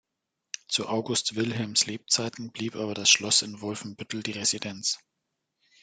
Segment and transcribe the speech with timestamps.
[0.67, 4.97] Zu August Wilhelms Lebzeiten blieb aber das Schloss in Wolfenbüttel die Residenz.